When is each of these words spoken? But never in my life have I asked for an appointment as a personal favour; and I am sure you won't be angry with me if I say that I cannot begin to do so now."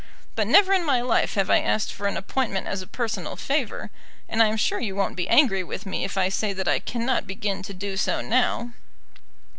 But 0.33 0.47
never 0.47 0.73
in 0.73 0.83
my 0.83 0.99
life 1.01 1.35
have 1.35 1.51
I 1.51 1.59
asked 1.59 1.93
for 1.93 2.07
an 2.07 2.17
appointment 2.17 2.65
as 2.65 2.81
a 2.81 2.87
personal 2.87 3.35
favour; 3.35 3.91
and 4.27 4.41
I 4.41 4.47
am 4.47 4.57
sure 4.57 4.79
you 4.79 4.95
won't 4.95 5.15
be 5.15 5.29
angry 5.29 5.63
with 5.63 5.85
me 5.85 6.03
if 6.03 6.17
I 6.17 6.27
say 6.27 6.53
that 6.53 6.67
I 6.67 6.79
cannot 6.79 7.27
begin 7.27 7.61
to 7.61 7.73
do 7.75 7.95
so 7.95 8.19
now." 8.19 8.71